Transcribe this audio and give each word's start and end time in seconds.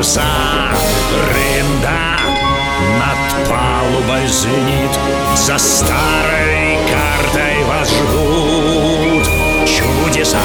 паруса 0.00 0.24
Рында 1.30 2.16
над 2.98 3.48
палубой 3.48 4.26
звенит 4.28 4.90
За 5.36 5.58
старой 5.58 6.78
картой 6.90 7.64
вас 7.64 7.90
ждут 7.90 9.26
чудеса 9.66 10.38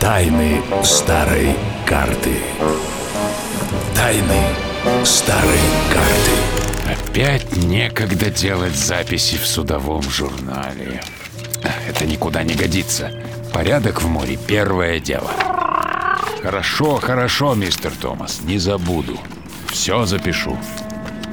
Тайны 0.00 0.60
старой 0.82 1.54
карты 1.86 2.34
Тайны 3.94 4.42
старой 5.04 5.60
карты 5.92 6.92
Опять 6.92 7.56
некогда 7.56 8.30
делать 8.30 8.74
записи 8.74 9.36
в 9.36 9.46
судовом 9.46 10.02
журнале. 10.02 11.02
Это 11.88 12.06
никуда 12.06 12.42
не 12.42 12.54
годится. 12.54 13.12
Порядок 13.52 14.02
в 14.02 14.08
море– 14.08 14.38
первое 14.46 14.98
дело. 15.00 15.57
Хорошо, 16.42 16.96
хорошо, 16.96 17.54
мистер 17.54 17.92
Томас, 18.00 18.40
не 18.42 18.58
забуду. 18.58 19.18
Все 19.68 20.06
запишу. 20.06 20.56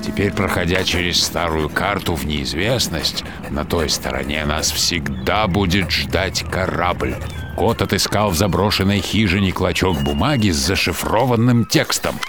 Теперь, 0.05 0.31
проходя 0.31 0.83
через 0.83 1.23
старую 1.23 1.69
карту 1.69 2.15
в 2.15 2.25
неизвестность, 2.25 3.23
на 3.49 3.65
той 3.65 3.89
стороне 3.89 4.45
нас 4.45 4.71
всегда 4.71 5.47
будет 5.47 5.89
ждать 5.89 6.43
корабль. 6.51 7.15
Кот 7.55 7.81
отыскал 7.81 8.29
в 8.29 8.35
заброшенной 8.35 8.99
хижине 8.99 9.51
клочок 9.51 10.01
бумаги 10.01 10.49
с 10.49 10.57
зашифрованным 10.57 11.65
текстом. 11.65 12.19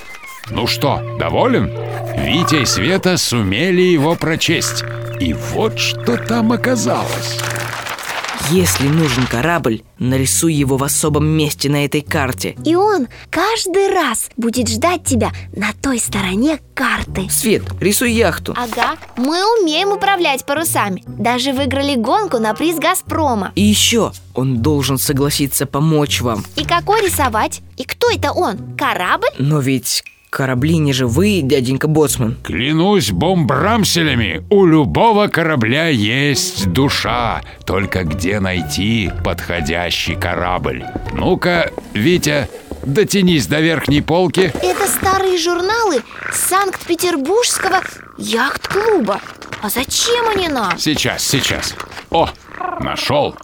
Ну 0.51 0.67
что, 0.67 1.17
доволен? 1.19 1.71
Витя 2.17 2.63
и 2.63 2.67
Света 2.67 3.17
сумели 3.17 3.83
его 3.83 4.15
прочесть. 4.15 4.85
И 5.19 5.33
вот 5.33 5.79
что 5.79 6.17
там 6.17 6.53
оказалось. 6.53 7.39
Если 8.51 8.87
нужен 8.87 9.27
корабль, 9.27 9.83
нарисуй 9.99 10.55
его 10.55 10.77
в 10.77 10.85
особом 10.85 11.27
месте 11.27 11.69
на 11.69 11.85
этой 11.85 12.01
карте 12.01 12.57
И 12.65 12.77
он 12.77 13.09
каждый 13.29 13.93
раз 13.93 14.31
будет 14.37 14.69
ждать 14.69 15.03
тебя 15.03 15.33
на 15.57 15.73
той 15.73 15.99
стороне 15.99 16.61
карты 16.73 17.29
Свет, 17.29 17.65
рисуй 17.81 18.13
яхту 18.13 18.55
Ага, 18.57 18.99
мы 19.17 19.43
умеем 19.61 19.91
управлять 19.91 20.45
парусами 20.45 21.03
Даже 21.07 21.53
выиграли 21.53 21.97
гонку 21.97 22.39
на 22.39 22.55
приз 22.55 22.79
Газпрома 22.79 23.51
И 23.57 23.63
еще, 23.63 24.13
он 24.33 24.63
должен 24.63 24.99
согласиться 24.99 25.67
помочь 25.67 26.21
вам 26.21 26.45
И 26.55 26.65
какой 26.65 27.05
рисовать? 27.05 27.63
И 27.77 27.83
кто 27.83 28.11
это 28.11 28.31
он? 28.31 28.77
Корабль? 28.77 29.27
Но 29.39 29.59
ведь 29.59 30.05
корабли 30.31 30.79
не 30.79 30.93
живые, 30.93 31.43
дяденька 31.43 31.89
Боцман 31.89 32.37
Клянусь 32.43 33.11
бомбрамселями, 33.11 34.45
у 34.51 34.67
любого 34.67 35.29
корабля 35.29 35.89
есть 35.89 36.71
душа. 36.73 37.43
Только 37.65 38.05
где 38.05 38.41
найти 38.41 39.11
подходящий 39.25 40.15
корабль? 40.15 40.85
Ну-ка, 41.13 41.71
Витя, 41.95 42.49
дотянись 42.85 43.47
до 43.47 43.61
верхней 43.61 44.03
полки. 44.03 44.53
Это 44.63 44.87
старые 44.89 45.39
журналы 45.39 46.03
Санкт-Петербургского 46.33 47.81
яхт-клуба 48.19 49.21
А 49.63 49.69
зачем 49.69 50.29
они 50.29 50.49
нам? 50.49 50.79
Сейчас, 50.79 51.23
сейчас. 51.23 51.75
О, 52.11 52.29
нашел. 52.81 53.35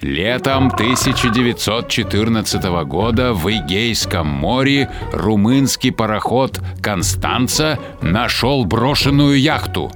Летом 0.00 0.68
1914 0.68 2.64
года 2.86 3.34
в 3.34 3.50
Эгейском 3.50 4.26
море 4.26 4.88
румынский 5.12 5.92
пароход 5.92 6.58
«Констанца» 6.80 7.78
нашел 8.00 8.64
брошенную 8.64 9.38
яхту. 9.38 9.92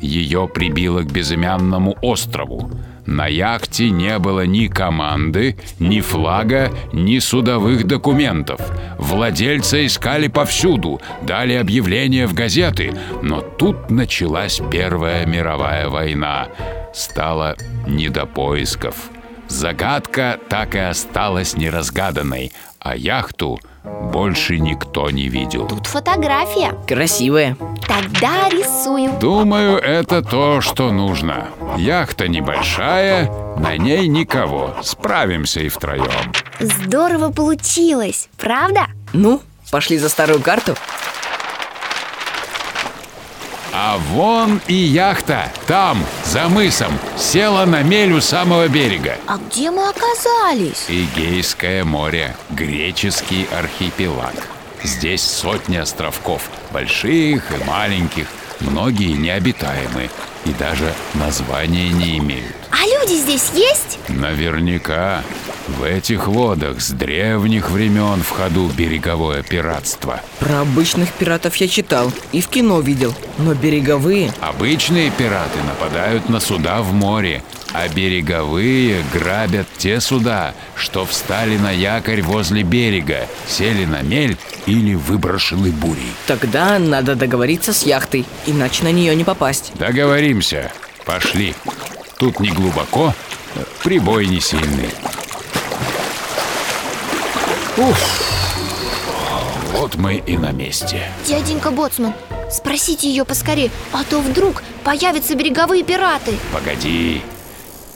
Ее 0.00 0.46
прибило 0.46 1.00
к 1.02 1.10
безымянному 1.10 1.96
острову. 2.02 2.70
На 3.04 3.26
яхте 3.26 3.90
не 3.90 4.20
было 4.20 4.46
ни 4.46 4.68
команды, 4.68 5.56
ни 5.80 6.00
флага, 6.02 6.70
ни 6.92 7.18
судовых 7.18 7.84
документов. 7.84 8.60
Владельца 8.96 9.84
искали 9.84 10.28
повсюду, 10.28 11.00
дали 11.22 11.54
объявления 11.54 12.28
в 12.28 12.34
газеты, 12.34 12.92
но 13.22 13.40
тут 13.40 13.90
началась 13.90 14.60
Первая 14.70 15.26
мировая 15.26 15.88
война. 15.88 16.46
Стало 16.94 17.56
не 17.88 18.08
до 18.08 18.24
поисков. 18.24 19.10
Загадка 19.48 20.38
так 20.48 20.74
и 20.74 20.78
осталась 20.78 21.56
неразгаданной, 21.56 22.52
а 22.78 22.94
яхту 22.94 23.58
больше 24.12 24.58
никто 24.58 25.10
не 25.10 25.28
видел. 25.28 25.66
Тут 25.66 25.86
фотография 25.86 26.74
Красивая 26.86 27.56
Тогда 27.86 28.48
рисую 28.50 29.18
Думаю, 29.18 29.78
это 29.78 30.22
то, 30.22 30.60
что 30.60 30.92
нужно. 30.92 31.48
Яхта 31.76 32.28
небольшая, 32.28 33.30
на 33.56 33.76
ней 33.76 34.06
никого. 34.06 34.76
Справимся 34.82 35.60
и 35.60 35.68
втроем. 35.68 36.32
Здорово 36.60 37.32
получилось, 37.32 38.28
правда? 38.36 38.86
Ну, 39.12 39.40
пошли 39.70 39.96
за 39.98 40.08
старую 40.08 40.40
карту 40.42 40.76
А 43.80 43.96
вон 43.96 44.60
и 44.66 44.74
яхта, 44.74 45.52
там, 45.68 46.04
за 46.24 46.48
мысом, 46.48 46.98
села 47.16 47.64
на 47.64 47.84
мель 47.84 48.12
у 48.12 48.20
самого 48.20 48.66
берега. 48.66 49.14
А 49.28 49.38
где 49.38 49.70
мы 49.70 49.88
оказались? 49.88 50.86
Эгейское 50.88 51.84
море, 51.84 52.34
греческий 52.50 53.46
архипелаг. 53.56 54.34
Здесь 54.82 55.22
сотни 55.22 55.76
островков, 55.76 56.50
больших 56.72 57.52
и 57.52 57.64
маленьких, 57.66 58.26
многие 58.60 59.12
необитаемы 59.12 60.10
и 60.44 60.50
даже 60.52 60.92
названия 61.14 61.90
не 61.90 62.18
имеют. 62.18 62.54
А 62.70 62.84
люди 62.86 63.18
здесь 63.18 63.50
есть? 63.54 63.98
Наверняка 64.08 65.22
в 65.68 65.82
этих 65.82 66.28
водах 66.28 66.80
с 66.80 66.90
древних 66.90 67.70
времен 67.70 68.22
в 68.22 68.30
ходу 68.30 68.68
береговое 68.68 69.42
пиратство. 69.42 70.20
Про 70.40 70.60
обычных 70.60 71.12
пиратов 71.12 71.56
я 71.56 71.68
читал 71.68 72.10
и 72.32 72.40
в 72.40 72.48
кино 72.48 72.80
видел 72.80 73.14
Но 73.36 73.54
береговые 73.54 74.32
Обычные 74.40 75.10
пираты 75.10 75.58
нападают 75.66 76.28
на 76.28 76.40
суда 76.40 76.80
в 76.80 76.92
море, 76.92 77.42
а 77.72 77.88
береговые 77.88 79.04
грабят 79.12 79.66
те 79.76 80.00
суда, 80.00 80.54
что 80.74 81.04
встали 81.04 81.56
на 81.58 81.70
якорь 81.70 82.22
возле 82.22 82.62
берега, 82.62 83.26
сели 83.46 83.84
на 83.84 84.02
мель 84.02 84.36
или 84.66 84.94
выброшены 84.94 85.70
бурей. 85.70 86.12
Тогда 86.26 86.78
надо 86.78 87.14
договориться 87.14 87.72
с 87.72 87.84
яхтой 87.84 88.24
Иначе 88.46 88.84
на 88.84 88.92
нее 88.92 89.14
не 89.14 89.24
попасть 89.24 89.72
Договоримся. 89.78 90.72
Пошли. 91.04 91.54
Тут 92.18 92.40
не 92.40 92.50
глубоко, 92.50 93.14
прибой 93.82 94.26
не 94.26 94.40
сильный. 94.40 94.90
Вот 99.72 99.94
мы 99.94 100.16
и 100.16 100.36
на 100.36 100.50
месте. 100.50 101.08
Дяденька 101.24 101.70
Боцман, 101.70 102.12
спросите 102.50 103.08
ее 103.08 103.24
поскорее 103.24 103.70
А 103.92 104.02
то 104.02 104.20
вдруг 104.20 104.64
появятся 104.82 105.36
береговые 105.36 105.84
пираты 105.84 106.36
Погоди, 106.52 107.22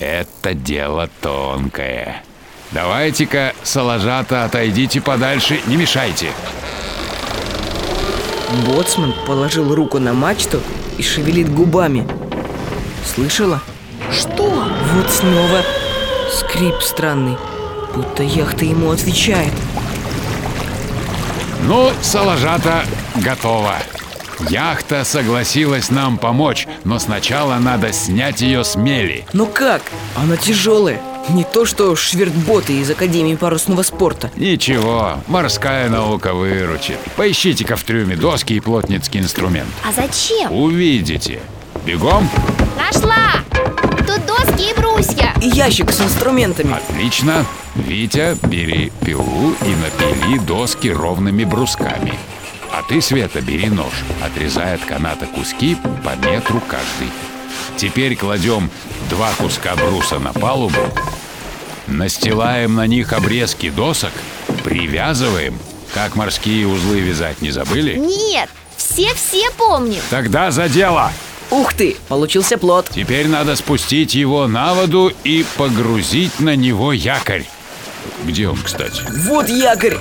это 0.03 0.55
дело 0.55 1.09
тонкое. 1.21 2.25
Давайте-ка, 2.73 3.53
салажата, 3.63 4.45
отойдите 4.45 5.01
подальше, 5.01 5.61
не 5.67 5.77
мешайте. 5.77 6.33
Боцман 8.67 9.15
положил 9.27 9.75
руку 9.75 9.99
на 9.99 10.13
мачту 10.13 10.61
и 10.99 11.03
шевелит 11.03 11.53
губами 11.53 12.07
Слышала? 13.15 13.63
Что? 14.11 14.69
Вот 14.93 15.11
снова 15.11 15.63
скрип 16.31 16.83
странный 16.83 17.39
Будто 17.95 18.23
яхта 18.23 18.67
ему 18.67 18.91
отвечает 18.91 19.55
Ну, 21.63 21.91
салажата 22.03 22.85
готова. 23.17 23.77
Яхта 24.49 25.05
согласилась 25.05 25.91
нам 25.91 26.19
помочь, 26.19 26.67
но 26.85 26.99
сначала 26.99 27.57
надо 27.57 27.93
снять 27.93 28.41
ее 28.41 28.65
с 28.65 28.77
мели. 28.77 29.25
Но 29.33 29.47
как? 29.47 29.83
Она 30.17 30.37
тяжелая 30.37 31.01
Не 31.29 31.45
то 31.45 31.65
что 31.65 31.95
швертботы 31.97 32.75
из 32.75 32.91
Академии 32.91 33.35
парусного 33.37 33.83
спорта 33.83 34.31
Ничего, 34.37 35.19
морская 35.29 35.89
наука 35.89 36.35
выручит. 36.35 36.99
Поищите-ка 37.17 37.77
в 37.77 37.85
трюме 37.85 38.17
доски 38.17 38.55
и 38.55 38.61
плотницкий 38.61 39.21
инструмент. 39.21 39.69
А 39.89 39.93
зачем? 39.93 40.53
Увидите. 40.53 41.41
Бегом. 41.87 42.29
Нашла! 42.77 43.43
Тут 44.07 44.27
доски 44.27 44.71
и 44.71 44.75
брусья 44.79 45.35
И 45.41 45.49
ящик 45.49 45.91
с 45.93 46.01
инструментами 46.01 46.75
Отлично. 46.75 47.45
Витя, 47.75 48.37
бери 48.47 48.93
пилу 49.05 49.55
и 49.63 49.75
напили 49.77 50.39
доски 50.39 50.89
ровными 50.89 51.45
брусками. 51.45 52.19
А 52.83 52.89
ты, 52.89 53.01
Света, 53.01 53.41
бери 53.41 53.69
нож, 53.69 53.93
отрезай 54.25 54.75
от 54.75 54.85
каната 54.85 55.27
куски 55.27 55.77
по 56.05 56.17
метру 56.27 56.61
каждый. 56.67 57.13
Теперь 57.77 58.17
кладем 58.17 58.71
два 59.09 59.31
куска 59.39 59.77
бруса 59.77 60.19
на 60.19 60.33
палубу, 60.33 60.81
настилаем 61.87 62.75
на 62.75 62.87
них 62.87 63.13
обрезки 63.13 63.71
досок, 63.71 64.13
привязываем. 64.65 65.59
Как 65.95 66.17
морские 66.17 66.67
узлы 66.67 67.01
вязать 67.01 67.41
не 67.41 67.51
забыли? 67.51 67.97
Нет, 67.97 68.49
все-все 68.77 69.51
помним 69.53 70.01
Тогда 70.11 70.51
за 70.51 70.69
дело! 70.69 71.13
Ух 71.51 71.75
ты, 71.75 71.97
получился 72.09 72.57
плод 72.57 72.89
Теперь 72.93 73.29
надо 73.29 73.57
спустить 73.57 74.15
его 74.15 74.49
на 74.49 74.75
воду 74.75 75.13
и 75.23 75.45
погрузить 75.57 76.41
на 76.41 76.57
него 76.57 76.93
якорь. 76.93 77.45
Где 78.25 78.49
он, 78.49 78.57
кстати? 78.57 79.03
Вот 79.29 79.49
якорь 79.49 79.99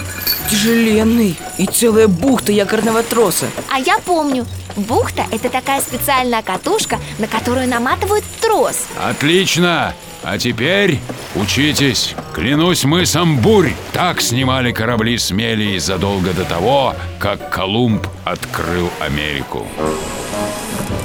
Тяжеленный 0.49 1.37
И 1.57 1.65
целая 1.65 2.07
бухта 2.07 2.51
якорного 2.51 3.03
троса 3.03 3.47
А 3.71 3.79
я 3.79 3.99
помню 3.99 4.45
Бухта– 4.75 5.25
это 5.31 5.49
такая 5.49 5.81
специальная 5.81 6.41
катушка, 6.41 6.97
на 7.19 7.27
которую 7.27 7.67
наматывают 7.67 8.23
трос 8.41 8.85
Отлично! 9.03 9.93
А 10.23 10.37
теперь 10.37 10.99
учитесь. 11.35 12.15
Клянусь 12.33 12.83
мысом 12.83 13.39
бурь. 13.39 13.71
Так 13.91 14.21
снимали 14.21 14.71
корабли 14.71 15.17
с 15.17 15.31
мели 15.31 15.77
задолго 15.79 16.31
до 16.33 16.45
того, 16.45 16.95
как 17.19 17.49
Колумб 17.49 18.05
открыл 18.23 18.89
Америку. 18.99 19.65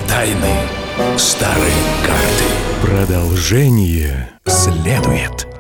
Тайны 0.07 0.55
старой 1.17 1.73
карты. 2.05 2.45
Продолжение 2.83 4.29
следует. 4.47 5.56